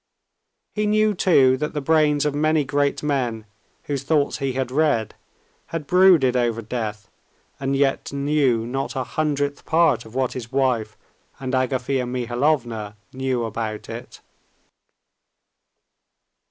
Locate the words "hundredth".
9.03-9.63